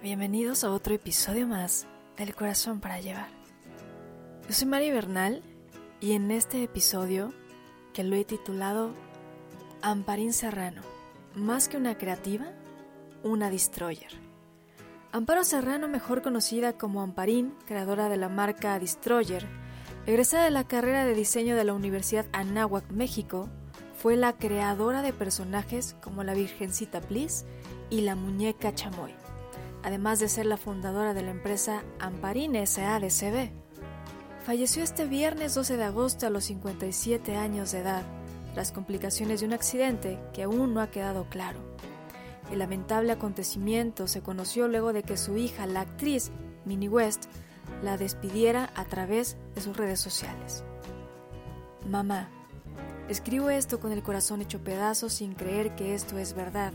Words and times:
Bienvenidos 0.00 0.62
a 0.62 0.70
otro 0.70 0.94
episodio 0.94 1.48
más 1.48 1.88
del 2.16 2.32
Corazón 2.32 2.78
para 2.78 3.00
Llevar. 3.00 3.26
Yo 4.46 4.54
soy 4.54 4.68
Mari 4.68 4.92
Bernal 4.92 5.42
y 6.00 6.12
en 6.12 6.30
este 6.30 6.62
episodio, 6.62 7.32
que 7.92 8.04
lo 8.04 8.14
he 8.14 8.24
titulado 8.24 8.92
Amparín 9.82 10.32
Serrano, 10.32 10.82
más 11.34 11.68
que 11.68 11.78
una 11.78 11.98
creativa, 11.98 12.46
una 13.24 13.50
destroyer. 13.50 14.12
Amparo 15.10 15.42
Serrano, 15.42 15.88
mejor 15.88 16.22
conocida 16.22 16.74
como 16.74 17.02
Amparín, 17.02 17.52
creadora 17.66 18.08
de 18.08 18.18
la 18.18 18.28
marca 18.28 18.78
Destroyer, 18.78 19.48
egresada 20.06 20.44
de 20.44 20.52
la 20.52 20.68
carrera 20.68 21.06
de 21.06 21.14
diseño 21.14 21.56
de 21.56 21.64
la 21.64 21.74
Universidad 21.74 22.26
Anáhuac, 22.32 22.88
México, 22.92 23.48
fue 24.00 24.16
la 24.16 24.34
creadora 24.34 25.02
de 25.02 25.12
personajes 25.12 25.96
como 26.00 26.22
la 26.22 26.34
Virgencita 26.34 27.00
Bliss 27.00 27.46
y 27.90 28.02
la 28.02 28.14
muñeca 28.14 28.72
Chamoy, 28.72 29.12
además 29.88 30.20
de 30.20 30.28
ser 30.28 30.44
la 30.44 30.58
fundadora 30.58 31.14
de 31.14 31.22
la 31.22 31.30
empresa 31.30 31.82
Amparín 31.98 32.54
SADCB. 32.54 33.50
Falleció 34.44 34.82
este 34.82 35.06
viernes 35.06 35.54
12 35.54 35.78
de 35.78 35.84
agosto 35.84 36.26
a 36.26 36.30
los 36.30 36.44
57 36.44 37.36
años 37.36 37.72
de 37.72 37.78
edad, 37.78 38.02
tras 38.52 38.70
complicaciones 38.70 39.40
de 39.40 39.46
un 39.46 39.54
accidente 39.54 40.20
que 40.34 40.42
aún 40.42 40.74
no 40.74 40.82
ha 40.82 40.90
quedado 40.90 41.30
claro. 41.30 41.60
El 42.52 42.58
lamentable 42.58 43.12
acontecimiento 43.12 44.08
se 44.08 44.20
conoció 44.20 44.68
luego 44.68 44.92
de 44.92 45.04
que 45.04 45.16
su 45.16 45.38
hija, 45.38 45.66
la 45.66 45.80
actriz 45.80 46.32
Minnie 46.66 46.90
West, 46.90 47.24
la 47.82 47.96
despidiera 47.96 48.70
a 48.74 48.84
través 48.84 49.38
de 49.54 49.62
sus 49.62 49.74
redes 49.74 50.00
sociales. 50.00 50.64
Mamá, 51.88 52.28
escribo 53.08 53.48
esto 53.48 53.80
con 53.80 53.92
el 53.92 54.02
corazón 54.02 54.42
hecho 54.42 54.62
pedazos 54.62 55.14
sin 55.14 55.32
creer 55.32 55.74
que 55.76 55.94
esto 55.94 56.18
es 56.18 56.34
verdad. 56.34 56.74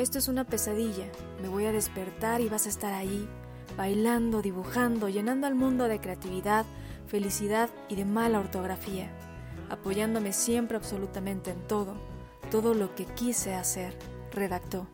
Esto 0.00 0.16
es 0.16 0.28
una 0.28 0.44
pesadilla. 0.44 1.04
Me 1.42 1.48
voy 1.48 1.66
a 1.66 1.72
despertar 1.72 2.40
y 2.40 2.48
vas 2.48 2.64
a 2.64 2.70
estar 2.70 2.94
ahí, 2.94 3.28
bailando, 3.76 4.40
dibujando, 4.40 5.10
llenando 5.10 5.46
al 5.46 5.54
mundo 5.54 5.88
de 5.88 6.00
creatividad, 6.00 6.64
felicidad 7.06 7.68
y 7.90 7.96
de 7.96 8.06
mala 8.06 8.38
ortografía, 8.38 9.10
apoyándome 9.68 10.32
siempre 10.32 10.78
absolutamente 10.78 11.50
en 11.50 11.60
todo, 11.66 11.96
todo 12.50 12.72
lo 12.72 12.94
que 12.94 13.04
quise 13.04 13.52
hacer, 13.52 13.94
redactó. 14.32 14.86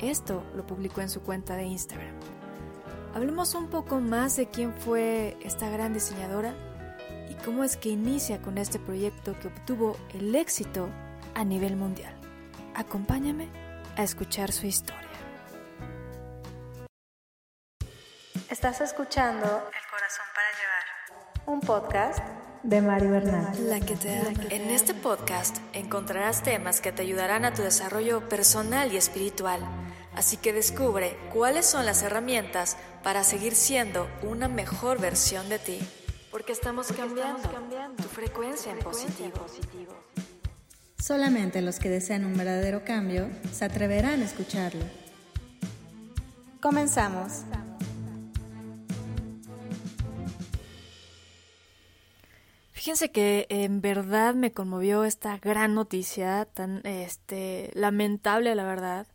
Esto 0.00 0.42
lo 0.56 0.66
publicó 0.66 1.00
en 1.00 1.10
su 1.10 1.20
cuenta 1.20 1.54
de 1.54 1.66
Instagram. 1.66 2.16
Hablemos 3.14 3.54
un 3.54 3.68
poco 3.68 4.00
más 4.00 4.34
de 4.34 4.48
quién 4.48 4.74
fue 4.74 5.36
esta 5.44 5.70
gran 5.70 5.94
diseñadora 5.94 6.56
y 7.30 7.34
cómo 7.44 7.62
es 7.62 7.76
que 7.76 7.90
inicia 7.90 8.42
con 8.42 8.58
este 8.58 8.80
proyecto 8.80 9.38
que 9.38 9.46
obtuvo 9.46 9.96
el 10.12 10.34
éxito 10.34 10.88
a 11.36 11.44
nivel 11.44 11.76
mundial. 11.76 12.16
Acompáñame 12.74 13.63
a 13.96 14.02
escuchar 14.02 14.52
su 14.52 14.66
historia. 14.66 15.00
Estás 18.50 18.80
escuchando 18.80 19.46
El 19.46 19.90
corazón 19.90 20.26
para 20.34 20.48
llevar. 20.58 21.44
un 21.46 21.60
podcast 21.60 22.18
de 22.62 22.80
Mari 22.80 23.06
Bernal. 23.06 23.70
La 23.70 23.80
que 23.80 23.96
te. 23.96 24.18
En 24.54 24.70
este 24.70 24.94
podcast 24.94 25.58
encontrarás 25.72 26.42
temas 26.42 26.80
que 26.80 26.92
te 26.92 27.02
ayudarán 27.02 27.44
a 27.44 27.52
tu 27.52 27.62
desarrollo 27.62 28.28
personal 28.28 28.92
y 28.92 28.96
espiritual. 28.96 29.60
Así 30.14 30.36
que 30.36 30.52
descubre 30.52 31.16
cuáles 31.32 31.66
son 31.66 31.84
las 31.86 32.02
herramientas 32.02 32.76
para 33.02 33.24
seguir 33.24 33.54
siendo 33.54 34.08
una 34.22 34.48
mejor 34.48 35.00
versión 35.00 35.48
de 35.48 35.58
ti. 35.58 35.80
Porque 36.30 36.52
estamos, 36.52 36.92
cambiando, 36.92 37.48
tu 37.96 38.08
frecuencia 38.08 38.72
en 38.72 38.78
positivo. 38.78 39.46
Solamente 41.04 41.60
los 41.60 41.80
que 41.80 41.90
desean 41.90 42.24
un 42.24 42.34
verdadero 42.34 42.82
cambio 42.82 43.28
se 43.52 43.66
atreverán 43.66 44.22
a 44.22 44.24
escucharlo. 44.24 44.86
Comenzamos. 46.62 47.42
Fíjense 52.72 53.10
que 53.10 53.44
en 53.50 53.82
verdad 53.82 54.34
me 54.34 54.52
conmovió 54.52 55.04
esta 55.04 55.36
gran 55.36 55.74
noticia, 55.74 56.46
tan 56.46 56.80
este 56.84 57.70
lamentable 57.74 58.54
la 58.54 58.64
verdad, 58.64 59.06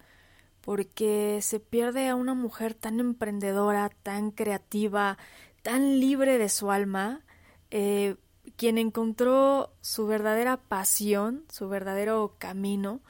porque 0.62 1.40
se 1.42 1.60
pierde 1.60 2.08
a 2.08 2.14
una 2.14 2.36
mujer 2.36 2.76
tan 2.76 3.00
emprendedora, 3.00 3.90
tan 4.04 4.30
creativa, 4.30 5.18
tan 5.64 6.00
libre 6.00 6.38
de 6.38 6.50
su 6.50 6.70
alma, 6.70 7.26
eh, 7.72 8.16
quien 8.56 8.78
encontró 8.78 9.74
su 9.82 10.08
verdadera 10.08 10.58
pasión, 10.58 11.46
su 11.50 11.70
verdadero 11.70 12.36
camino, 12.38 13.02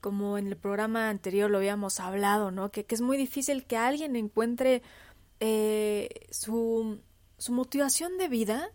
como 0.00 0.36
en 0.36 0.48
el 0.48 0.56
programa 0.56 1.08
anterior 1.08 1.50
lo 1.50 1.58
habíamos 1.58 1.98
hablado, 2.00 2.50
¿no? 2.50 2.70
Que, 2.70 2.84
es 2.88 3.00
muy 3.00 3.16
difícil 3.16 3.64
que 3.64 3.76
alguien 3.76 4.16
encuentre 4.16 4.82
eh, 5.40 6.26
su, 6.30 7.00
su 7.38 7.52
motivación 7.52 8.18
de 8.18 8.28
vida 8.28 8.68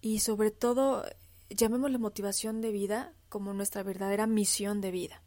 y 0.00 0.18
sobre 0.18 0.50
todo 0.50 1.04
llamémosle 1.48 1.98
motivación 1.98 2.60
de 2.60 2.72
vida 2.72 3.12
como 3.28 3.54
nuestra 3.54 3.82
verdadera 3.82 4.26
misión 4.26 4.80
de 4.80 4.90
vida. 4.90 5.22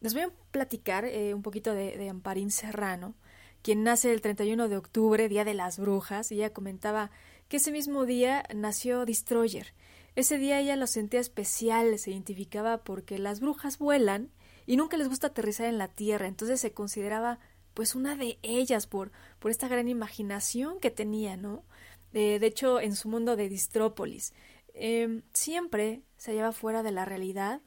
Les 0.00 0.14
voy 0.14 0.22
a 0.22 0.30
platicar 0.50 1.04
eh, 1.04 1.34
un 1.34 1.42
poquito 1.42 1.74
de, 1.74 1.96
de, 1.96 2.08
Amparín 2.08 2.50
Serrano, 2.50 3.14
quien 3.62 3.82
nace 3.82 4.12
el 4.12 4.20
31 4.20 4.68
de 4.68 4.76
octubre, 4.76 5.28
Día 5.28 5.44
de 5.44 5.54
las 5.54 5.78
Brujas, 5.78 6.30
y 6.30 6.36
ella 6.36 6.52
comentaba 6.52 7.10
que 7.48 7.58
ese 7.58 7.72
mismo 7.72 8.06
día 8.06 8.44
nació 8.54 9.04
Destroyer. 9.04 9.74
Ese 10.16 10.38
día 10.38 10.60
ella 10.60 10.76
lo 10.76 10.86
sentía 10.86 11.20
especial, 11.20 11.98
se 11.98 12.10
identificaba 12.10 12.84
porque 12.84 13.18
las 13.18 13.40
brujas 13.40 13.78
vuelan 13.78 14.30
y 14.66 14.76
nunca 14.76 14.96
les 14.96 15.08
gusta 15.08 15.28
aterrizar 15.28 15.66
en 15.66 15.78
la 15.78 15.88
tierra, 15.88 16.28
entonces 16.28 16.60
se 16.60 16.72
consideraba 16.72 17.40
pues 17.74 17.94
una 17.96 18.14
de 18.14 18.38
ellas 18.42 18.86
por, 18.86 19.10
por 19.40 19.50
esta 19.50 19.66
gran 19.66 19.88
imaginación 19.88 20.78
que 20.78 20.90
tenía, 20.90 21.36
¿no? 21.36 21.64
de 22.12 22.46
hecho, 22.46 22.80
en 22.80 22.94
su 22.94 23.08
mundo 23.08 23.34
de 23.34 23.48
Distrópolis, 23.48 24.34
eh, 24.72 25.22
siempre 25.32 26.02
se 26.16 26.30
hallaba 26.30 26.52
fuera 26.52 26.84
de 26.84 26.92
la 26.92 27.04
realidad, 27.04 27.60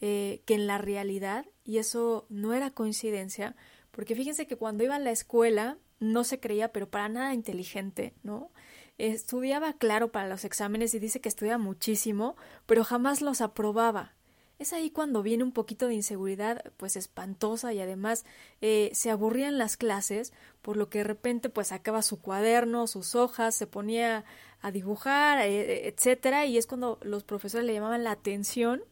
eh, 0.00 0.42
que 0.46 0.54
en 0.54 0.68
la 0.68 0.78
realidad, 0.78 1.46
y 1.64 1.78
eso 1.78 2.26
no 2.28 2.54
era 2.54 2.70
coincidencia, 2.70 3.56
porque 3.90 4.14
fíjense 4.14 4.46
que 4.46 4.56
cuando 4.56 4.84
iba 4.84 4.94
a 4.94 5.00
la 5.00 5.10
escuela 5.10 5.78
no 5.98 6.22
se 6.22 6.38
creía, 6.38 6.72
pero 6.72 6.88
para 6.88 7.08
nada 7.08 7.34
inteligente, 7.34 8.14
¿no? 8.22 8.52
Estudiaba, 8.98 9.72
claro, 9.74 10.10
para 10.10 10.28
los 10.28 10.44
exámenes 10.44 10.92
y 10.92 10.98
dice 10.98 11.20
que 11.20 11.28
estudia 11.28 11.56
muchísimo, 11.56 12.36
pero 12.66 12.84
jamás 12.84 13.22
los 13.22 13.40
aprobaba. 13.40 14.14
Es 14.58 14.72
ahí 14.72 14.90
cuando 14.90 15.22
viene 15.22 15.44
un 15.44 15.52
poquito 15.52 15.86
de 15.86 15.94
inseguridad, 15.94 16.64
pues 16.76 16.96
espantosa 16.96 17.72
y 17.72 17.80
además 17.80 18.24
eh, 18.60 18.90
se 18.92 19.10
aburrían 19.10 19.56
las 19.56 19.76
clases, 19.76 20.32
por 20.62 20.76
lo 20.76 20.90
que 20.90 20.98
de 20.98 21.04
repente 21.04 21.48
pues 21.48 21.68
sacaba 21.68 22.02
su 22.02 22.20
cuaderno, 22.20 22.88
sus 22.88 23.14
hojas, 23.14 23.54
se 23.54 23.68
ponía 23.68 24.24
a 24.60 24.72
dibujar, 24.72 25.38
eh, 25.42 25.86
etcétera, 25.86 26.46
y 26.46 26.58
es 26.58 26.66
cuando 26.66 26.98
los 27.02 27.22
profesores 27.22 27.64
le 27.66 27.74
llamaban 27.74 28.02
la 28.02 28.10
atención 28.10 28.82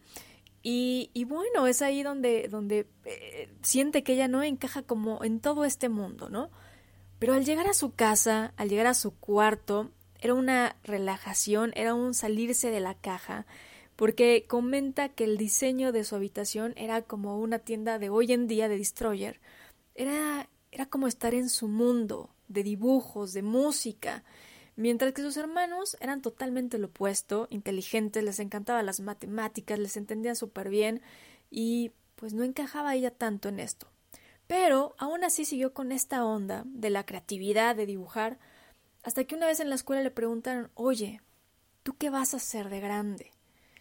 y, 0.62 1.10
y 1.14 1.24
bueno, 1.24 1.66
es 1.66 1.82
ahí 1.82 2.04
donde, 2.04 2.46
donde 2.48 2.86
eh, 3.04 3.48
siente 3.62 4.04
que 4.04 4.12
ella 4.12 4.28
no 4.28 4.44
encaja 4.44 4.82
como 4.82 5.24
en 5.24 5.40
todo 5.40 5.64
este 5.64 5.88
mundo, 5.88 6.28
¿no? 6.28 6.50
Pero 7.18 7.34
al 7.34 7.44
llegar 7.44 7.66
a 7.66 7.74
su 7.74 7.94
casa, 7.94 8.52
al 8.56 8.68
llegar 8.68 8.86
a 8.86 8.94
su 8.94 9.14
cuarto, 9.14 9.90
era 10.20 10.34
una 10.34 10.76
relajación, 10.84 11.72
era 11.74 11.94
un 11.94 12.14
salirse 12.14 12.70
de 12.70 12.80
la 12.80 12.94
caja, 12.94 13.46
porque 13.96 14.44
comenta 14.46 15.08
que 15.08 15.24
el 15.24 15.38
diseño 15.38 15.92
de 15.92 16.04
su 16.04 16.14
habitación 16.14 16.74
era 16.76 17.02
como 17.02 17.38
una 17.38 17.58
tienda 17.58 17.98
de 17.98 18.10
hoy 18.10 18.32
en 18.32 18.46
día 18.46 18.68
de 18.68 18.76
Destroyer. 18.76 19.40
Era, 19.94 20.48
era 20.70 20.86
como 20.86 21.06
estar 21.06 21.34
en 21.34 21.48
su 21.48 21.68
mundo 21.68 22.30
de 22.48 22.62
dibujos, 22.62 23.32
de 23.32 23.42
música, 23.42 24.22
mientras 24.76 25.14
que 25.14 25.22
sus 25.22 25.38
hermanos 25.38 25.96
eran 26.00 26.20
totalmente 26.20 26.78
lo 26.78 26.88
opuesto, 26.88 27.48
inteligentes, 27.50 28.22
les 28.22 28.38
encantaban 28.38 28.84
las 28.84 29.00
matemáticas, 29.00 29.78
les 29.78 29.96
entendían 29.96 30.36
súper 30.36 30.68
bien 30.68 31.00
y 31.50 31.92
pues 32.14 32.34
no 32.34 32.44
encajaba 32.44 32.94
ella 32.94 33.10
tanto 33.10 33.48
en 33.48 33.60
esto. 33.60 33.88
Pero 34.46 34.94
aún 34.98 35.24
así 35.24 35.44
siguió 35.44 35.74
con 35.74 35.92
esta 35.92 36.24
onda 36.24 36.62
de 36.66 36.90
la 36.90 37.04
creatividad, 37.04 37.74
de 37.74 37.86
dibujar, 37.86 38.38
hasta 39.02 39.24
que 39.24 39.34
una 39.34 39.46
vez 39.46 39.60
en 39.60 39.68
la 39.68 39.74
escuela 39.74 40.02
le 40.02 40.10
preguntaron, 40.10 40.70
oye, 40.74 41.20
¿tú 41.82 41.96
qué 41.96 42.10
vas 42.10 42.34
a 42.34 42.38
hacer 42.38 42.68
de 42.68 42.80
grande? 42.80 43.32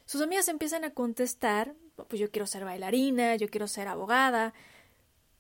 Sus 0.06 0.21
amigas 0.21 0.47
empiezan 0.47 0.83
a 0.83 0.94
contestar, 0.94 1.75
pues 2.07 2.19
yo 2.19 2.29
quiero 2.31 2.45
ser 2.45 2.63
bailarina, 2.65 3.35
yo 3.35 3.50
quiero 3.50 3.67
ser 3.67 3.88
abogada, 3.88 4.53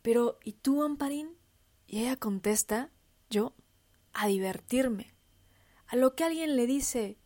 pero 0.01 0.39
¿y 0.43 0.53
tú, 0.53 0.83
Amparín? 0.83 1.35
Y 1.87 2.01
ella 2.01 2.15
contesta, 2.15 2.89
yo, 3.29 3.53
a 4.13 4.27
divertirme. 4.27 5.13
A 5.87 5.95
lo 5.95 6.15
que 6.15 6.23
alguien 6.23 6.55
le 6.55 6.65
dice, 6.65 7.17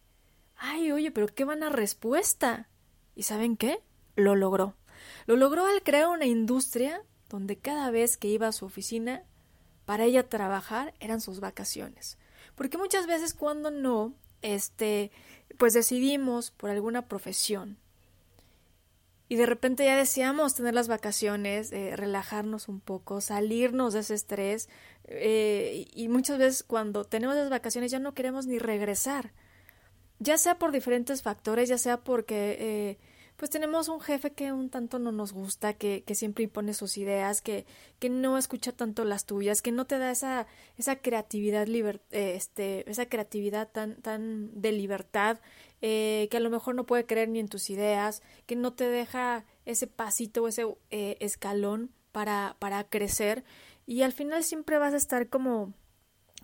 ay, 0.55 0.91
oye, 0.91 1.11
pero 1.11 1.27
qué 1.27 1.45
buena 1.45 1.69
respuesta. 1.69 2.69
¿Y 3.15 3.23
saben 3.23 3.55
qué? 3.55 3.81
Lo 4.15 4.35
logró. 4.35 4.75
Lo 5.25 5.37
logró 5.37 5.65
al 5.65 5.81
crear 5.81 6.07
una 6.07 6.25
industria 6.25 7.03
donde 7.29 7.57
cada 7.57 7.91
vez 7.91 8.17
que 8.17 8.27
iba 8.27 8.47
a 8.47 8.51
su 8.51 8.65
oficina, 8.65 9.23
para 9.85 10.05
ella 10.05 10.27
trabajar 10.27 10.93
eran 10.99 11.21
sus 11.21 11.39
vacaciones. 11.39 12.17
Porque 12.55 12.77
muchas 12.77 13.07
veces 13.07 13.33
cuando 13.33 13.71
no, 13.71 14.13
este, 14.41 15.11
pues 15.57 15.73
decidimos 15.73 16.51
por 16.51 16.69
alguna 16.69 17.07
profesión 17.07 17.77
y 19.31 19.35
de 19.35 19.45
repente 19.45 19.85
ya 19.85 19.95
deseamos 19.95 20.55
tener 20.55 20.73
las 20.73 20.87
vacaciones, 20.87 21.71
eh, 21.71 21.95
relajarnos 21.95 22.67
un 22.67 22.79
poco, 22.79 23.21
salirnos 23.21 23.93
de 23.93 23.99
ese 23.99 24.15
estrés. 24.15 24.69
Eh, 25.05 25.87
y 25.93 26.07
muchas 26.07 26.39
veces 26.39 26.63
cuando 26.63 27.03
tenemos 27.05 27.35
las 27.35 27.51
vacaciones 27.51 27.91
ya 27.91 27.99
no 27.99 28.15
queremos 28.15 28.47
ni 28.47 28.57
regresar. 28.57 29.31
Ya 30.17 30.39
sea 30.39 30.57
por 30.57 30.71
diferentes 30.71 31.21
factores, 31.21 31.69
ya 31.69 31.77
sea 31.77 31.97
porque 31.97 32.57
eh, 32.59 32.97
pues 33.39 33.49
tenemos 33.49 33.87
un 33.87 34.01
jefe 34.01 34.33
que 34.33 34.51
un 34.51 34.69
tanto 34.69 34.99
no 34.99 35.13
nos 35.13 35.31
gusta, 35.31 35.73
que, 35.73 36.03
que 36.03 36.13
siempre 36.13 36.43
impone 36.43 36.73
sus 36.73 36.97
ideas, 36.97 37.41
que, 37.41 37.65
que 37.97 38.09
no 38.09 38.37
escucha 38.37 38.73
tanto 38.73 39.05
las 39.05 39.25
tuyas, 39.25 39.61
que 39.61 39.71
no 39.71 39.85
te 39.85 39.97
da 39.97 40.11
esa, 40.11 40.45
esa 40.77 40.97
creatividad 40.97 41.65
este, 42.11 42.89
esa 42.91 43.05
creatividad 43.07 43.69
tan, 43.71 43.95
tan 44.01 44.61
de 44.61 44.73
libertad, 44.73 45.39
eh, 45.81 46.27
que 46.29 46.35
a 46.35 46.41
lo 46.41 46.49
mejor 46.49 46.75
no 46.75 46.85
puede 46.85 47.05
creer 47.05 47.29
ni 47.29 47.39
en 47.39 47.47
tus 47.47 47.69
ideas, 47.69 48.21
que 48.45 48.57
no 48.57 48.73
te 48.73 48.89
deja 48.89 49.45
ese 49.63 49.87
pasito 49.87 50.43
o 50.43 50.49
ese 50.49 50.65
eh, 50.89 51.15
escalón 51.21 51.91
para, 52.11 52.57
para 52.59 52.83
crecer, 52.89 53.45
y 53.85 54.01
al 54.01 54.11
final 54.11 54.43
siempre 54.43 54.79
vas 54.79 54.93
a 54.93 54.97
estar 54.97 55.29
como 55.29 55.73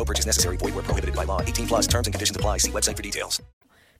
No 0.00 0.14
necessary. 0.26 0.56
Void 0.56 0.72
prohibited 0.84 1.14
by 1.14 1.24
law. 1.24 1.42
18 1.42 1.66
plus 1.66 1.86
terms 1.86 2.06
and 2.06 2.14
conditions 2.14 2.36
apply. 2.36 2.58
See 2.58 2.70
website 2.70 2.96
for 2.96 3.02
details. 3.02 3.42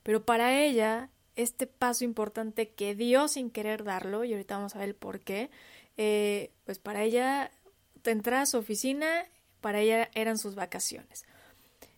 Pero 0.02 0.24
para 0.24 0.62
ella, 0.62 1.10
este 1.36 1.66
paso 1.66 2.04
importante 2.04 2.70
que 2.70 2.94
dio 2.94 3.28
sin 3.28 3.50
querer 3.50 3.84
darlo, 3.84 4.24
y 4.24 4.32
ahorita 4.32 4.56
vamos 4.56 4.74
a 4.74 4.78
ver 4.78 4.88
el 4.88 4.94
por 4.94 5.20
qué, 5.20 5.50
eh, 5.98 6.52
pues 6.64 6.78
para 6.78 7.02
ella, 7.02 7.50
entrar 8.04 8.40
a 8.40 8.46
su 8.46 8.56
oficina, 8.56 9.26
para 9.60 9.80
ella 9.80 10.10
eran 10.14 10.38
sus 10.38 10.54
vacaciones. 10.54 11.24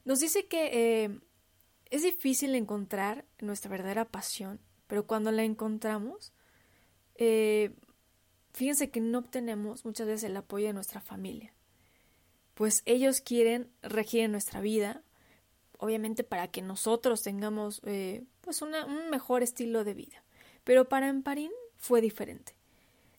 Nos 0.05 0.19
dice 0.19 0.47
que 0.47 1.05
eh, 1.05 1.21
es 1.91 2.03
difícil 2.03 2.57
encontrar 2.57 3.25
nuestra 3.39 3.71
verdadera 3.71 4.05
pasión, 4.05 4.59
pero 4.89 5.07
cuando 5.07 5.31
la 5.31 5.45
encontramos, 5.45 6.33
eh, 7.15 7.71
fíjense 8.53 8.91
que 8.91 9.01
no 9.01 9.19
obtenemos 9.19 9.85
muchas 9.85 10.09
veces 10.09 10.25
el 10.25 10.37
apoyo 10.37 10.67
de 10.67 10.73
nuestra 10.73 11.01
familia 11.01 11.55
pues 12.55 12.83
ellos 12.87 13.21
quieren 13.21 13.69
regir 13.83 14.21
en 14.21 14.33
nuestra 14.33 14.61
vida, 14.61 15.03
obviamente 15.79 16.25
para 16.25 16.49
que 16.49 16.63
nosotros 16.63 17.23
tengamos 17.23 17.81
eh, 17.85 18.25
pues 18.41 18.63
un 18.63 18.73
mejor 19.11 19.43
estilo 19.43 19.85
de 19.85 19.95
vida. 19.95 20.23
Pero 20.65 20.89
para 20.89 21.09
Emparín 21.09 21.51
fue 21.79 22.01
diferente. 22.01 22.55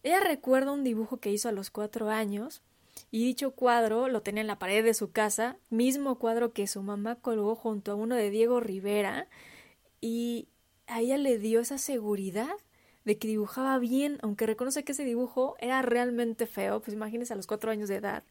Ella 0.04 0.20
recuerda 0.20 0.72
un 0.72 0.84
dibujo 0.84 1.18
que 1.18 1.32
hizo 1.32 1.50
a 1.50 1.54
los 1.54 1.70
cuatro 1.70 2.10
años 2.10 2.62
y 3.10 3.26
dicho 3.26 3.52
cuadro 3.52 4.08
lo 4.08 4.22
tenía 4.22 4.42
en 4.42 4.48
la 4.48 4.60
pared 4.60 4.84
de 4.84 4.94
su 4.94 5.12
casa, 5.12 5.58
mismo 5.70 6.20
cuadro 6.20 6.54
que 6.54 6.68
su 6.68 6.82
mamá 6.84 7.16
colgó 7.16 7.56
junto 7.56 7.92
a 7.92 7.96
uno 7.96 8.16
de 8.16 8.30
Diego 8.30 8.60
Rivera 8.60 9.28
y 10.02 10.48
a 10.88 11.02
ella 11.02 11.18
le 11.18 11.38
dio 11.38 11.62
esa 11.62 11.78
seguridad 11.78 12.52
de 13.06 13.18
que 13.18 13.28
dibujaba 13.28 13.78
bien, 13.80 14.20
aunque 14.22 14.46
reconoce 14.46 14.84
que 14.84 14.94
ese 14.94 15.04
dibujo 15.04 15.56
era 15.60 15.82
realmente 15.82 16.48
feo, 16.48 16.82
pues 16.82 16.94
imagínense 16.94 17.34
a 17.34 17.36
los 17.36 17.48
cuatro 17.48 17.72
años 17.72 17.90
de 17.90 17.96
edad 17.96 18.24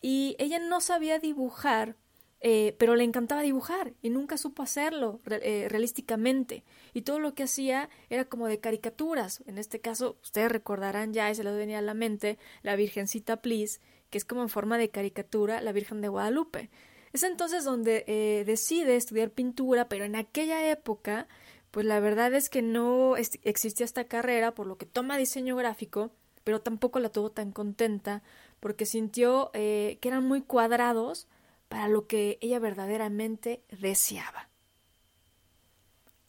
y 0.00 0.36
ella 0.38 0.58
no 0.58 0.80
sabía 0.80 1.18
dibujar, 1.18 1.96
eh, 2.40 2.76
pero 2.78 2.94
le 2.94 3.02
encantaba 3.02 3.42
dibujar 3.42 3.94
y 4.00 4.10
nunca 4.10 4.36
supo 4.36 4.62
hacerlo 4.62 5.20
eh, 5.26 5.66
realísticamente. 5.68 6.64
Y 6.94 7.02
todo 7.02 7.18
lo 7.18 7.34
que 7.34 7.44
hacía 7.44 7.88
era 8.10 8.24
como 8.26 8.46
de 8.46 8.60
caricaturas. 8.60 9.42
En 9.46 9.58
este 9.58 9.80
caso, 9.80 10.18
ustedes 10.22 10.50
recordarán 10.50 11.12
ya, 11.12 11.30
y 11.30 11.34
se 11.34 11.44
les 11.44 11.56
venía 11.56 11.78
a 11.78 11.82
la 11.82 11.94
mente, 11.94 12.38
la 12.62 12.76
Virgencita 12.76 13.42
Please, 13.42 13.80
que 14.10 14.18
es 14.18 14.24
como 14.24 14.42
en 14.42 14.48
forma 14.48 14.78
de 14.78 14.90
caricatura, 14.90 15.60
la 15.60 15.72
Virgen 15.72 16.00
de 16.00 16.08
Guadalupe. 16.08 16.70
Es 17.12 17.22
entonces 17.22 17.64
donde 17.64 18.04
eh, 18.06 18.44
decide 18.44 18.96
estudiar 18.96 19.30
pintura, 19.30 19.88
pero 19.88 20.04
en 20.04 20.14
aquella 20.14 20.70
época, 20.70 21.26
pues 21.70 21.86
la 21.86 22.00
verdad 22.00 22.32
es 22.34 22.48
que 22.50 22.62
no 22.62 23.16
existía 23.16 23.84
esta 23.84 24.04
carrera, 24.04 24.54
por 24.54 24.66
lo 24.66 24.76
que 24.76 24.86
toma 24.86 25.18
diseño 25.18 25.56
gráfico, 25.56 26.12
pero 26.48 26.62
tampoco 26.62 26.98
la 26.98 27.10
tuvo 27.10 27.30
tan 27.30 27.52
contenta 27.52 28.22
porque 28.58 28.86
sintió 28.86 29.50
eh, 29.52 29.98
que 30.00 30.08
eran 30.08 30.26
muy 30.26 30.40
cuadrados 30.40 31.28
para 31.68 31.88
lo 31.88 32.06
que 32.06 32.38
ella 32.40 32.58
verdaderamente 32.58 33.62
deseaba. 33.70 34.48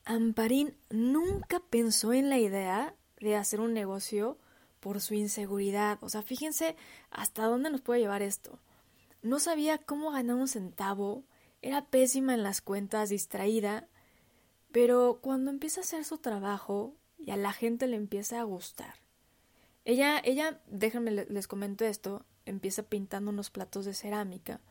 Amparín 0.04 0.76
nunca 0.90 1.62
pensó 1.70 2.12
en 2.12 2.30
la 2.30 2.38
idea 2.38 2.96
de 3.22 3.38
hacer 3.38 3.62
un 3.62 3.74
negocio 3.74 4.38
por 4.82 5.00
su 5.00 5.14
inseguridad. 5.14 6.00
O 6.02 6.10
sea, 6.10 6.22
fíjense 6.22 6.76
hasta 7.12 7.46
dónde 7.46 7.70
nos 7.70 7.80
puede 7.80 8.02
llevar 8.02 8.22
esto. 8.22 8.60
No 9.22 9.40
sabía 9.40 9.78
cómo 9.78 10.12
ganar 10.12 10.36
un 10.36 10.50
centavo, 10.50 11.24
era 11.62 11.86
pésima 11.86 12.34
en 12.34 12.44
las 12.44 12.60
cuentas, 12.60 13.08
distraída, 13.08 13.88
pero 14.74 15.20
cuando 15.22 15.50
empieza 15.50 15.80
a 15.80 15.86
hacer 15.86 16.04
su 16.04 16.18
trabajo 16.18 16.94
y 17.18 17.32
a 17.32 17.38
la 17.38 17.54
gente 17.54 17.88
le 17.88 17.96
empieza 17.96 18.42
a 18.42 18.44
gustar, 18.44 18.96
ella, 19.90 20.22
ella, 20.24 20.62
déjenme 20.68 21.10
les 21.10 21.48
comento 21.48 21.84
esto, 21.84 22.24
empieza 22.46 22.84
pintando 22.84 23.32
unos 23.32 23.50
platos 23.50 23.86
de 23.86 23.96
cerámica 23.96 24.62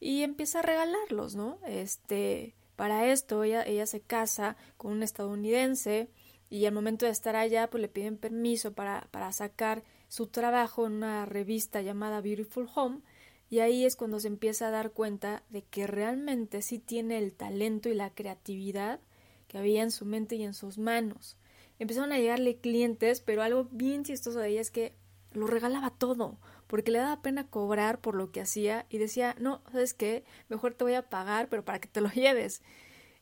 y 0.00 0.22
empieza 0.22 0.58
a 0.58 0.62
regalarlos, 0.62 1.36
¿no? 1.36 1.60
Este, 1.68 2.56
para 2.74 3.06
esto 3.12 3.44
ella, 3.44 3.62
ella 3.62 3.86
se 3.86 4.00
casa 4.00 4.56
con 4.76 4.90
un 4.90 5.04
estadounidense 5.04 6.10
y 6.50 6.66
al 6.66 6.74
momento 6.74 7.06
de 7.06 7.12
estar 7.12 7.36
allá 7.36 7.70
pues 7.70 7.80
le 7.80 7.88
piden 7.88 8.18
permiso 8.18 8.72
para, 8.72 9.06
para 9.12 9.30
sacar 9.30 9.84
su 10.08 10.26
trabajo 10.26 10.84
en 10.84 10.94
una 10.94 11.26
revista 11.26 11.80
llamada 11.80 12.20
Beautiful 12.20 12.68
Home 12.74 13.02
y 13.48 13.60
ahí 13.60 13.84
es 13.84 13.94
cuando 13.94 14.18
se 14.18 14.26
empieza 14.26 14.66
a 14.66 14.72
dar 14.72 14.90
cuenta 14.90 15.44
de 15.48 15.62
que 15.62 15.86
realmente 15.86 16.60
sí 16.60 16.80
tiene 16.80 17.18
el 17.18 17.32
talento 17.34 17.88
y 17.88 17.94
la 17.94 18.10
creatividad 18.10 18.98
que 19.46 19.58
había 19.58 19.84
en 19.84 19.92
su 19.92 20.06
mente 20.06 20.34
y 20.34 20.42
en 20.42 20.54
sus 20.54 20.76
manos 20.76 21.36
empezaron 21.78 22.12
a 22.12 22.18
llegarle 22.18 22.58
clientes, 22.58 23.20
pero 23.20 23.42
algo 23.42 23.68
bien 23.70 24.04
chistoso 24.04 24.38
de 24.40 24.48
ella 24.48 24.60
es 24.60 24.70
que 24.70 24.94
lo 25.32 25.46
regalaba 25.46 25.90
todo, 25.90 26.38
porque 26.66 26.90
le 26.90 26.98
daba 26.98 27.22
pena 27.22 27.48
cobrar 27.48 28.00
por 28.00 28.14
lo 28.14 28.32
que 28.32 28.40
hacía 28.40 28.86
y 28.88 28.98
decía, 28.98 29.36
no, 29.38 29.62
¿sabes 29.70 29.94
qué? 29.94 30.24
Mejor 30.48 30.74
te 30.74 30.84
voy 30.84 30.94
a 30.94 31.08
pagar, 31.08 31.48
pero 31.48 31.64
para 31.64 31.80
que 31.80 31.88
te 31.88 32.00
lo 32.00 32.08
lleves. 32.12 32.62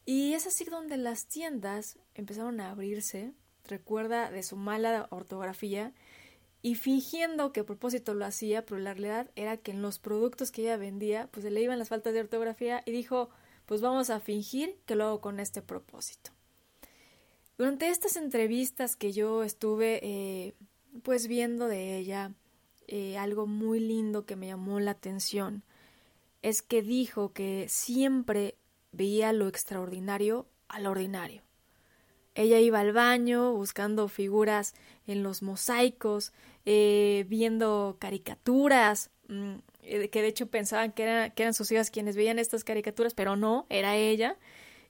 Y 0.07 0.35
es 0.35 0.47
así 0.47 0.65
donde 0.65 0.97
las 0.97 1.27
tiendas 1.27 1.99
empezaron 2.15 2.61
a 2.61 2.71
abrirse, 2.71 3.33
recuerda 3.65 4.31
de 4.31 4.43
su 4.43 4.57
mala 4.57 5.09
ortografía, 5.11 5.93
y 6.63 6.77
fingiendo 6.77 7.53
que 7.53 7.61
a 7.61 7.67
propósito 7.67 8.15
lo 8.15 8.25
hacía, 8.25 8.65
pero 8.65 8.81
la 8.81 8.95
realidad 8.95 9.31
era 9.37 9.59
que 9.59 9.71
en 9.73 9.83
los 9.83 9.99
productos 9.99 10.51
que 10.51 10.63
ella 10.63 10.79
vendía, 10.79 11.29
pues 11.31 11.45
se 11.45 11.51
le 11.51 11.61
iban 11.61 11.79
las 11.79 11.91
faltas 11.91 12.15
de 12.15 12.21
ortografía 12.21 12.83
y 12.87 12.93
dijo, 12.93 13.29
pues 13.67 13.83
vamos 13.83 14.09
a 14.09 14.21
fingir 14.21 14.79
que 14.87 14.95
lo 14.95 15.05
hago 15.05 15.21
con 15.21 15.41
este 15.41 15.61
propósito. 15.61 16.34
Durante 17.57 17.89
estas 17.89 18.17
entrevistas 18.17 18.97
que 18.97 19.13
yo 19.13 19.45
estuve 19.45 20.01
eh, 20.03 20.55
pues 21.05 21.29
viendo 21.29 21.69
de 21.69 21.97
ella, 21.97 22.33
eh, 22.89 23.17
algo 23.17 23.47
muy 23.47 23.79
lindo 23.79 24.27
que 24.27 24.35
me 24.35 24.49
llamó 24.49 24.81
la 24.81 24.91
atención 24.91 25.63
es 26.43 26.63
que 26.63 26.83
dijo 26.83 27.33
que 27.33 27.67
siempre 27.69 28.57
veía 28.91 29.33
lo 29.33 29.47
extraordinario 29.47 30.47
al 30.69 30.87
ordinario. 30.87 31.43
Ella 32.35 32.59
iba 32.59 32.81
al 32.81 32.93
baño 32.93 33.53
buscando 33.53 34.09
figuras 34.09 34.75
en 35.07 35.23
los 35.23 35.43
mosaicos, 35.43 36.33
eh, 36.67 37.25
viendo 37.29 37.97
caricaturas, 38.01 39.11
mm, 39.29 39.55
que 39.81 40.23
de 40.23 40.27
hecho 40.27 40.49
pensaban 40.49 40.93
que 40.93 41.33
eran 41.37 41.55
sus 41.55 41.71
hijas 41.71 41.91
quienes 41.91 42.17
veían 42.17 42.41
estas 42.41 42.65
caricaturas, 42.65 43.15
pero 43.15 43.37
no, 43.37 43.67
era 43.69 43.97
ella 43.97 44.37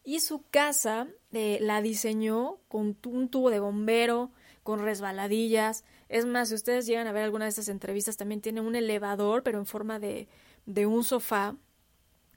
y 0.04 0.20
su 0.20 0.44
casa 0.50 1.08
eh, 1.32 1.58
la 1.60 1.80
diseñó 1.80 2.58
con 2.68 2.96
un 3.06 3.28
tubo 3.28 3.50
de 3.50 3.58
bombero, 3.58 4.30
con 4.62 4.80
resbaladillas. 4.80 5.84
Es 6.08 6.26
más, 6.26 6.50
si 6.50 6.54
ustedes 6.54 6.86
llegan 6.86 7.06
a 7.06 7.12
ver 7.12 7.24
alguna 7.24 7.46
de 7.46 7.50
estas 7.50 7.68
entrevistas, 7.68 8.18
también 8.18 8.42
tiene 8.42 8.60
un 8.60 8.76
elevador, 8.76 9.42
pero 9.42 9.58
en 9.58 9.66
forma 9.66 9.98
de, 9.98 10.28
de 10.66 10.86
un 10.86 11.04
sofá. 11.04 11.56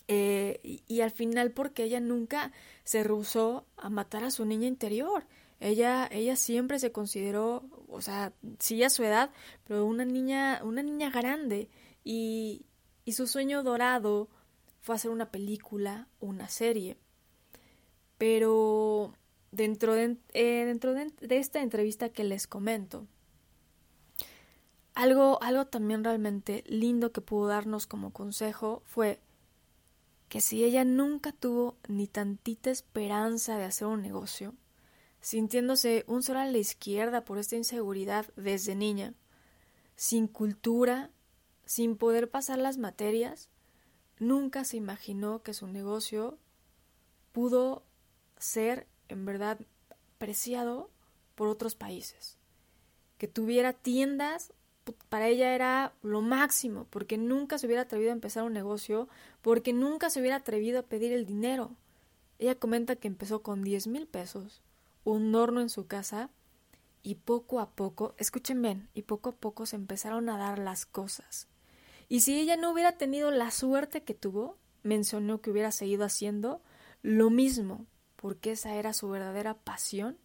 Eh, 0.07 0.61
y, 0.63 0.83
y, 0.87 1.01
al 1.01 1.11
final 1.11 1.51
porque 1.51 1.83
ella 1.83 1.99
nunca 1.99 2.53
se 2.85 3.03
rehusó 3.03 3.65
a 3.75 3.89
matar 3.89 4.23
a 4.23 4.31
su 4.31 4.45
niña 4.45 4.67
interior. 4.67 5.25
Ella, 5.59 6.07
ella 6.09 6.37
siempre 6.37 6.79
se 6.79 6.93
consideró, 6.93 7.65
o 7.89 7.99
sea, 7.99 8.31
sí 8.59 8.81
a 8.83 8.89
su 8.89 9.03
edad, 9.03 9.31
pero 9.65 9.85
una 9.85 10.05
niña, 10.05 10.61
una 10.63 10.81
niña 10.83 11.09
grande. 11.09 11.69
Y, 12.05 12.65
y 13.03 13.13
su 13.13 13.27
sueño 13.27 13.63
dorado 13.63 14.29
fue 14.81 14.95
hacer 14.95 15.11
una 15.11 15.31
película, 15.31 16.07
una 16.21 16.47
serie. 16.47 16.97
Pero 18.17 19.13
dentro 19.51 19.93
de, 19.93 20.17
eh, 20.33 20.65
dentro 20.65 20.93
de, 20.93 21.11
esta 21.29 21.61
entrevista 21.61 22.09
que 22.09 22.23
les 22.23 22.47
comento, 22.47 23.07
algo, 24.93 25.41
algo 25.43 25.65
también 25.65 26.03
realmente 26.03 26.63
lindo 26.67 27.11
que 27.11 27.21
pudo 27.21 27.47
darnos 27.47 27.85
como 27.85 28.11
consejo 28.11 28.81
fue 28.85 29.19
que 30.29 30.41
si 30.41 30.63
ella 30.63 30.83
nunca 30.83 31.31
tuvo 31.31 31.77
ni 31.87 32.07
tantita 32.07 32.69
esperanza 32.69 33.57
de 33.57 33.63
hacer 33.63 33.87
un 33.87 34.01
negocio, 34.01 34.55
sintiéndose 35.21 36.03
un 36.07 36.23
sol 36.23 36.37
a 36.37 36.45
la 36.45 36.57
izquierda 36.57 37.23
por 37.23 37.37
esta 37.37 37.55
inseguridad 37.55 38.25
desde 38.35 38.75
niña, 38.75 39.13
sin 39.95 40.27
cultura, 40.27 41.11
sin 41.65 41.97
poder 41.97 42.29
pasar 42.29 42.59
las 42.59 42.77
materias, 42.77 43.49
nunca 44.19 44.63
se 44.63 44.77
imaginó 44.77 45.43
que 45.43 45.53
su 45.53 45.67
negocio 45.67 46.37
pudo 47.31 47.86
ser 48.39 48.87
en 49.09 49.25
verdad 49.25 49.59
preciado 50.17 50.89
por 51.35 51.47
otros 51.47 51.75
países. 51.75 52.37
Que 53.17 53.27
tuviera 53.27 53.73
tiendas, 53.73 54.53
para 55.09 55.27
ella 55.27 55.53
era 55.53 55.93
lo 56.01 56.21
máximo, 56.21 56.87
porque 56.89 57.17
nunca 57.17 57.57
se 57.57 57.65
hubiera 57.65 57.83
atrevido 57.83 58.11
a 58.11 58.13
empezar 58.13 58.43
un 58.43 58.53
negocio, 58.53 59.07
porque 59.41 59.73
nunca 59.73 60.09
se 60.09 60.19
hubiera 60.19 60.37
atrevido 60.37 60.79
a 60.79 60.83
pedir 60.83 61.11
el 61.13 61.25
dinero. 61.25 61.75
Ella 62.39 62.55
comenta 62.55 62.95
que 62.95 63.07
empezó 63.07 63.41
con 63.41 63.63
10 63.63 63.87
mil 63.87 64.07
pesos, 64.07 64.61
un 65.03 65.33
horno 65.35 65.61
en 65.61 65.69
su 65.69 65.87
casa, 65.87 66.29
y 67.03 67.15
poco 67.15 67.59
a 67.59 67.69
poco, 67.71 68.15
escuchen 68.17 68.61
bien, 68.61 68.89
y 68.93 69.03
poco 69.03 69.29
a 69.29 69.35
poco 69.35 69.65
se 69.65 69.75
empezaron 69.75 70.29
a 70.29 70.37
dar 70.37 70.59
las 70.59 70.85
cosas. 70.85 71.47
Y 72.09 72.21
si 72.21 72.39
ella 72.39 72.57
no 72.57 72.71
hubiera 72.71 72.93
tenido 72.93 73.31
la 73.31 73.51
suerte 73.51 74.03
que 74.03 74.13
tuvo, 74.13 74.57
mencionó 74.83 75.41
que 75.41 75.51
hubiera 75.51 75.71
seguido 75.71 76.05
haciendo 76.05 76.61
lo 77.01 77.29
mismo, 77.29 77.85
porque 78.17 78.51
esa 78.51 78.75
era 78.75 78.91
su 78.91 79.09
verdadera 79.09 79.53
pasión, 79.53 80.17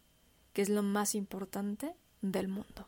que 0.51 0.61
es 0.61 0.69
lo 0.69 0.83
más 0.83 1.15
importante 1.15 1.95
del 2.21 2.49
mundo. 2.49 2.87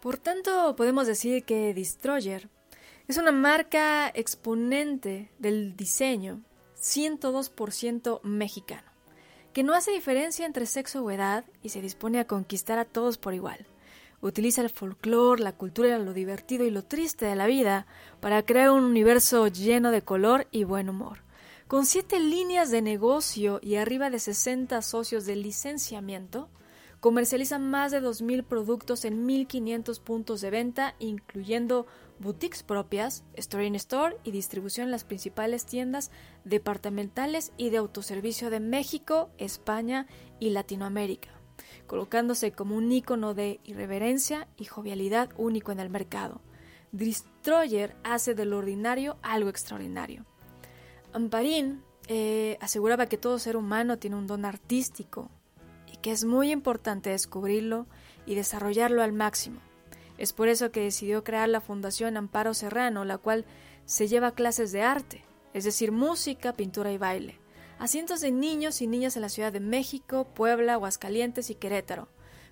Por 0.00 0.16
tanto, 0.16 0.76
podemos 0.76 1.08
decir 1.08 1.42
que 1.44 1.74
Destroyer 1.74 2.48
es 3.08 3.16
una 3.16 3.32
marca 3.32 4.08
exponente 4.08 5.32
del 5.40 5.76
diseño 5.76 6.42
102% 6.80 8.22
mexicano, 8.22 8.88
que 9.52 9.64
no 9.64 9.74
hace 9.74 9.90
diferencia 9.90 10.46
entre 10.46 10.66
sexo 10.66 11.02
o 11.02 11.10
edad 11.10 11.44
y 11.64 11.70
se 11.70 11.80
dispone 11.80 12.20
a 12.20 12.26
conquistar 12.26 12.78
a 12.78 12.84
todos 12.84 13.18
por 13.18 13.34
igual. 13.34 13.66
Utiliza 14.20 14.62
el 14.62 14.70
folclore, 14.70 15.42
la 15.42 15.56
cultura, 15.56 15.98
lo 15.98 16.12
divertido 16.12 16.64
y 16.64 16.70
lo 16.70 16.84
triste 16.84 17.26
de 17.26 17.34
la 17.34 17.46
vida 17.46 17.86
para 18.20 18.44
crear 18.44 18.70
un 18.70 18.84
universo 18.84 19.48
lleno 19.48 19.90
de 19.90 20.02
color 20.02 20.46
y 20.52 20.62
buen 20.62 20.88
humor. 20.88 21.22
Con 21.66 21.86
siete 21.86 22.20
líneas 22.20 22.70
de 22.70 22.82
negocio 22.82 23.58
y 23.62 23.76
arriba 23.76 24.10
de 24.10 24.20
60 24.20 24.80
socios 24.80 25.26
de 25.26 25.36
licenciamiento, 25.36 26.48
comercializa 27.00 27.58
más 27.58 27.92
de 27.92 28.02
2.000 28.02 28.44
productos 28.44 29.04
en 29.04 29.26
1.500 29.26 30.00
puntos 30.00 30.40
de 30.40 30.50
venta, 30.50 30.94
incluyendo 30.98 31.86
boutiques 32.18 32.62
propias, 32.62 33.24
store 33.34 33.66
in 33.66 33.76
store 33.76 34.16
y 34.24 34.32
distribución 34.32 34.86
en 34.86 34.90
las 34.90 35.04
principales 35.04 35.64
tiendas 35.64 36.10
departamentales 36.44 37.52
y 37.56 37.70
de 37.70 37.78
autoservicio 37.78 38.50
de 38.50 38.60
México, 38.60 39.30
España 39.38 40.06
y 40.40 40.50
Latinoamérica, 40.50 41.30
colocándose 41.86 42.52
como 42.52 42.76
un 42.76 42.90
ícono 42.90 43.34
de 43.34 43.60
irreverencia 43.64 44.48
y 44.56 44.64
jovialidad 44.64 45.30
único 45.36 45.70
en 45.70 45.80
el 45.80 45.90
mercado. 45.90 46.40
Destroyer 46.90 47.94
hace 48.02 48.34
del 48.34 48.52
ordinario 48.52 49.18
algo 49.22 49.50
extraordinario. 49.50 50.24
Amparín 51.12 51.82
eh, 52.08 52.56
aseguraba 52.60 53.06
que 53.06 53.18
todo 53.18 53.38
ser 53.38 53.56
humano 53.56 53.98
tiene 53.98 54.16
un 54.16 54.26
don 54.26 54.44
artístico 54.44 55.30
que 56.02 56.12
es 56.12 56.24
muy 56.24 56.50
importante 56.50 57.10
descubrirlo 57.10 57.86
y 58.26 58.34
desarrollarlo 58.34 59.02
al 59.02 59.12
máximo. 59.12 59.60
Es 60.18 60.32
por 60.32 60.48
eso 60.48 60.70
que 60.70 60.82
decidió 60.82 61.24
crear 61.24 61.48
la 61.48 61.60
Fundación 61.60 62.16
Amparo 62.16 62.54
Serrano, 62.54 63.04
la 63.04 63.18
cual 63.18 63.44
se 63.84 64.08
lleva 64.08 64.32
clases 64.32 64.72
de 64.72 64.82
arte, 64.82 65.24
es 65.54 65.64
decir, 65.64 65.92
música, 65.92 66.52
pintura 66.52 66.92
y 66.92 66.98
baile, 66.98 67.38
a 67.78 67.86
cientos 67.86 68.20
de 68.20 68.32
niños 68.32 68.82
y 68.82 68.86
niñas 68.86 69.16
en 69.16 69.22
la 69.22 69.28
Ciudad 69.28 69.52
de 69.52 69.60
México, 69.60 70.26
Puebla, 70.34 70.74
Aguascalientes 70.74 71.50
y 71.50 71.54
Querétaro, 71.54 72.08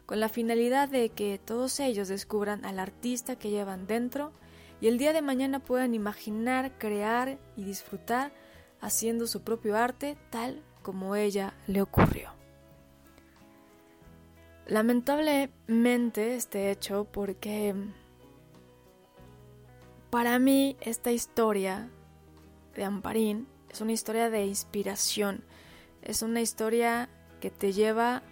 con 0.06 0.20
la 0.20 0.28
finalidad 0.28 0.88
de 0.88 1.08
que 1.08 1.40
todos 1.44 1.80
ellos 1.80 2.08
descubran 2.08 2.64
al 2.64 2.78
artista 2.78 3.36
que 3.36 3.50
llevan 3.50 3.86
dentro 3.86 4.32
y 4.80 4.86
el 4.86 4.98
día 4.98 5.12
de 5.12 5.22
mañana 5.22 5.58
puedan 5.58 5.94
imaginar, 5.94 6.78
crear 6.78 7.38
y 7.56 7.64
disfrutar 7.64 8.32
haciendo 8.80 9.26
su 9.26 9.42
propio 9.42 9.76
arte 9.76 10.16
tal 10.30 10.62
como 10.82 11.16
ella 11.16 11.54
le 11.66 11.82
ocurrió. 11.82 12.30
Lamentablemente 14.66 16.34
este 16.34 16.72
hecho 16.72 17.06
porque 17.12 17.72
para 20.10 20.40
mí 20.40 20.76
esta 20.80 21.12
historia 21.12 21.88
de 22.74 22.82
Amparín 22.82 23.46
es 23.70 23.80
una 23.80 23.92
historia 23.92 24.28
de 24.28 24.44
inspiración, 24.44 25.44
es 26.02 26.22
una 26.22 26.40
historia 26.40 27.08
que 27.40 27.50
te 27.50 27.72
lleva 27.72 28.24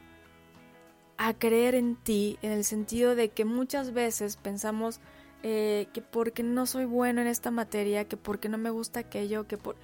a 1.19 1.35
creer 1.35 1.77
en 1.77 1.95
ti 1.95 2.37
en 2.43 2.51
el 2.51 2.65
sentido 2.65 3.15
de 3.15 3.29
que 3.29 3.45
muchas 3.45 3.93
veces 3.93 4.37
pensamos 4.37 4.99
eh, 5.45 5.87
que 5.93 6.03
porque 6.03 6.43
no 6.43 6.67
soy 6.67 6.85
bueno 6.85 7.21
en 7.21 7.29
esta 7.29 7.53
materia, 7.53 8.09
que 8.09 8.17
porque 8.17 8.49
no 8.49 8.59
me 8.59 8.71
gusta 8.71 9.01
aquello, 9.01 9.47
que 9.47 9.57
por... 9.57 9.77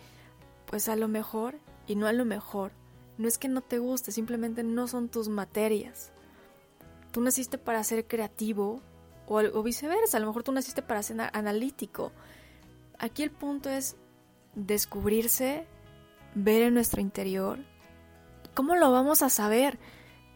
pues 0.66 0.88
a 0.88 0.96
lo 0.96 1.06
mejor 1.06 1.60
y 1.86 1.94
no 1.94 2.08
a 2.08 2.12
lo 2.12 2.24
mejor, 2.24 2.72
no 3.18 3.28
es 3.28 3.38
que 3.38 3.48
no 3.48 3.60
te 3.60 3.78
guste, 3.78 4.10
simplemente 4.10 4.64
no 4.64 4.88
son 4.88 5.08
tus 5.08 5.28
materias. 5.28 6.12
Tú 7.12 7.20
naciste 7.20 7.58
para 7.58 7.82
ser 7.84 8.06
creativo 8.06 8.80
o, 9.26 9.38
o 9.38 9.62
viceversa, 9.62 10.16
a 10.16 10.20
lo 10.20 10.26
mejor 10.26 10.42
tú 10.42 10.52
naciste 10.52 10.82
para 10.82 11.02
ser 11.02 11.20
analítico. 11.20 12.12
Aquí 12.98 13.22
el 13.22 13.30
punto 13.30 13.70
es 13.70 13.96
descubrirse, 14.54 15.66
ver 16.34 16.62
en 16.62 16.74
nuestro 16.74 17.00
interior. 17.00 17.58
¿Cómo 18.54 18.76
lo 18.76 18.90
vamos 18.90 19.22
a 19.22 19.30
saber? 19.30 19.78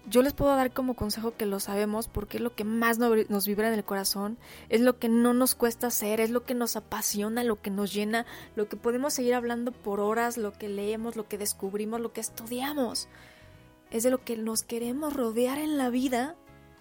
Yo 0.07 0.21
les 0.23 0.35
puedo 0.35 0.55
dar 0.55 0.73
como 0.73 0.95
consejo 0.95 1.35
que 1.35 1.47
lo 1.47 1.61
sabemos 1.61 2.09
porque 2.09 2.37
es 2.37 2.43
lo 2.43 2.55
que 2.55 2.65
más 2.65 2.99
nos 2.99 3.47
vibra 3.47 3.69
en 3.69 3.75
el 3.75 3.85
corazón, 3.85 4.37
es 4.69 4.83
lo 4.83 4.99
que 4.99 5.09
no 5.09 5.33
nos 5.33 5.55
cuesta 5.55 5.87
hacer, 5.87 6.21
es 6.21 6.31
lo 6.31 6.45
que 6.45 6.55
nos 6.55 6.77
apasiona, 6.77 7.43
lo 7.43 7.63
que 7.63 7.71
nos 7.71 7.93
llena, 7.93 8.27
lo 8.55 8.69
que 8.69 8.77
podemos 8.77 9.15
seguir 9.15 9.35
hablando 9.35 9.73
por 9.73 10.01
horas, 10.01 10.37
lo 10.37 10.53
que 10.53 10.69
leemos, 10.69 11.17
lo 11.17 11.27
que 11.27 11.39
descubrimos, 11.39 12.01
lo 12.01 12.13
que 12.13 12.21
estudiamos. 12.21 13.09
Es 13.91 14.03
de 14.03 14.11
lo 14.11 14.23
que 14.23 14.37
nos 14.37 14.63
queremos 14.63 15.15
rodear 15.15 15.57
en 15.57 15.79
la 15.79 15.89
vida 15.89 16.37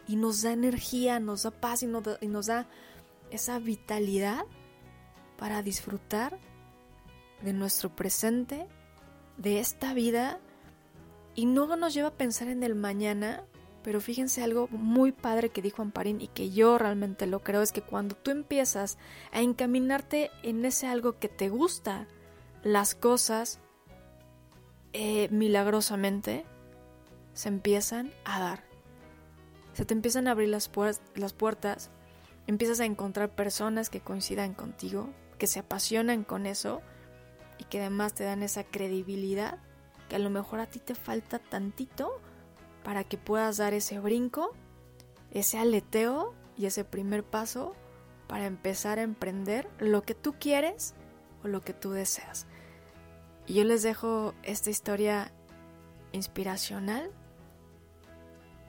y 0.07 0.15
nos 0.15 0.41
da 0.41 0.51
energía, 0.51 1.19
nos 1.19 1.43
da 1.43 1.51
paz 1.51 1.83
y 1.83 1.88
nos 1.88 2.03
da, 2.03 2.17
y 2.22 2.27
nos 2.27 2.48
da 2.48 2.67
esa 3.31 3.60
vitalidad 3.60 4.45
para 5.38 5.62
disfrutar 5.62 6.39
de 7.41 7.53
nuestro 7.53 7.95
presente, 7.95 8.67
de 9.38 9.60
esta 9.60 9.93
vida 9.93 10.39
y 11.36 11.45
no 11.45 11.75
nos 11.75 11.93
lleva 11.93 12.10
a 12.10 12.17
pensar 12.17 12.48
en 12.48 12.63
el 12.63 12.75
mañana, 12.75 13.43
pero 13.83 14.00
fíjense 14.00 14.43
algo 14.43 14.67
muy 14.69 15.12
padre 15.12 15.50
que 15.50 15.62
dijo 15.62 15.81
Amparín 15.81 16.22
y 16.22 16.27
que 16.27 16.51
yo 16.51 16.77
realmente 16.77 17.27
lo 17.27 17.41
creo, 17.41 17.62
es 17.62 17.72
que 17.72 17.81
cuando 17.81 18.15
tú 18.15 18.31
empiezas 18.31 18.98
a 19.31 19.41
encaminarte 19.41 20.31
en 20.43 20.63
ese 20.63 20.88
algo 20.88 21.19
que 21.19 21.29
te 21.29 21.50
gusta, 21.50 22.07
las 22.62 22.95
cosas 22.95 23.60
eh, 24.93 25.27
milagrosamente 25.31 26.45
se 27.33 27.50
empiezan 27.50 28.12
a 28.25 28.39
dar. 28.39 28.73
Se 29.74 29.86
te 29.86 29.94
empiezan 29.94 30.27
a 30.27 30.32
abrir 30.32 30.50
las, 30.50 30.70
las 31.15 31.34
puertas, 31.34 31.89
empiezas 32.48 32.80
a 32.80 32.86
encontrar 32.86 33.30
personas 33.30 33.89
que 33.89 34.01
coincidan 34.01 34.53
contigo, 34.53 35.10
que 35.38 35.48
se 35.48 35.60
apasionan 35.60 36.24
con 36.24 36.46
eso 36.46 36.82
y 37.58 37.65
que 37.65 37.80
además 37.80 38.13
te 38.13 38.24
dan 38.24 38.44
esa 38.44 38.63
credibilidad 38.63 39.60
que 40.10 40.15
a 40.15 40.20
lo 40.20 40.30
mejor 40.30 40.60
a 40.60 40.68
ti 40.68 40.80
te 40.80 40.96
falta 40.96 41.39
tantito 41.39 42.22
para 42.84 43.03
que 43.03 43.18
puedas 43.18 43.58
dar 43.58 43.74
ese 43.74 44.00
brinco, 44.00 44.51
ese 45.32 45.58
aleteo 45.58 46.34
y 46.58 46.65
ese 46.65 46.84
primer 46.84 47.24
paso 47.24 47.74
para 48.27 48.46
empezar 48.46 49.00
a 49.00 49.03
emprender 49.03 49.70
lo 49.80 50.03
que 50.03 50.15
tú 50.15 50.36
quieres 50.39 50.94
o 51.44 51.48
lo 51.48 51.62
que 51.62 51.74
tú 51.74 51.92
deseas. 51.92 52.46
Y 53.48 53.56
yo 53.56 53.63
les 53.63 53.84
dejo 53.84 54.34
esta 54.44 54.70
historia 54.70 55.32
inspiracional 56.12 57.12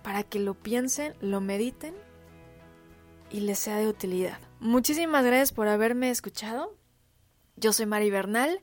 para 0.05 0.23
que 0.23 0.39
lo 0.39 0.55
piensen, 0.55 1.15
lo 1.21 1.41
mediten 1.41 1.95
y 3.31 3.41
les 3.41 3.59
sea 3.59 3.79
de 3.79 3.89
utilidad. 3.89 4.39
Muchísimas 4.61 5.25
gracias 5.25 5.51
por 5.51 5.67
haberme 5.67 6.11
escuchado. 6.11 6.77
Yo 7.57 7.73
soy 7.73 7.87
Mari 7.87 8.11
Bernal. 8.11 8.61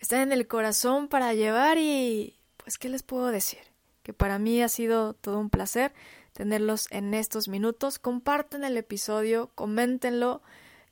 Están 0.00 0.20
en 0.20 0.32
el 0.32 0.48
corazón 0.48 1.08
para 1.08 1.34
llevar 1.34 1.76
y 1.76 2.40
pues 2.56 2.78
qué 2.78 2.88
les 2.88 3.02
puedo 3.02 3.26
decir? 3.26 3.60
Que 4.02 4.14
para 4.14 4.38
mí 4.38 4.62
ha 4.62 4.68
sido 4.68 5.12
todo 5.12 5.38
un 5.38 5.50
placer 5.50 5.92
tenerlos 6.32 6.86
en 6.90 7.12
estos 7.12 7.48
minutos. 7.48 7.98
Comparten 7.98 8.64
el 8.64 8.78
episodio, 8.78 9.50
coméntenlo. 9.54 10.40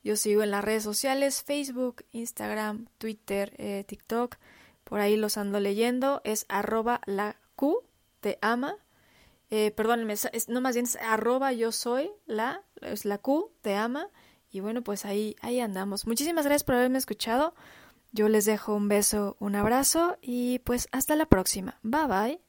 Yo 0.03 0.15
sigo 0.15 0.43
en 0.43 0.51
las 0.51 0.63
redes 0.63 0.83
sociales, 0.83 1.41
Facebook, 1.43 2.05
Instagram, 2.11 2.85
Twitter, 2.99 3.53
eh, 3.57 3.83
TikTok. 3.87 4.35
Por 4.83 4.99
ahí 4.99 5.17
los 5.17 5.37
ando 5.37 5.59
leyendo. 5.59 6.21
Es 6.23 6.45
arroba 6.47 7.01
la 7.07 7.37
Q, 7.55 7.83
te 8.19 8.37
ama. 8.41 8.75
Eh, 9.49 9.71
perdónenme, 9.71 10.13
no 10.47 10.61
más 10.61 10.75
bien 10.75 10.85
es 10.85 10.95
arroba 10.97 11.51
yo 11.53 11.71
soy 11.71 12.11
la, 12.27 12.63
es 12.81 13.05
la 13.05 13.17
Q, 13.17 13.51
te 13.61 13.75
ama. 13.75 14.07
Y 14.51 14.61
bueno, 14.61 14.83
pues 14.83 15.05
ahí, 15.05 15.35
ahí 15.41 15.59
andamos. 15.59 16.07
Muchísimas 16.07 16.45
gracias 16.45 16.63
por 16.63 16.75
haberme 16.75 16.97
escuchado. 16.97 17.53
Yo 18.11 18.27
les 18.29 18.45
dejo 18.45 18.73
un 18.73 18.87
beso, 18.87 19.37
un 19.39 19.55
abrazo 19.55 20.17
y 20.21 20.59
pues 20.59 20.87
hasta 20.91 21.15
la 21.15 21.27
próxima. 21.27 21.79
Bye 21.83 22.07
bye. 22.07 22.48